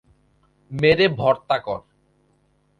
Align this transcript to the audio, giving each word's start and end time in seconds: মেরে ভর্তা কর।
মেরে 0.71 1.05
ভর্তা 1.19 1.57
কর। 1.65 1.79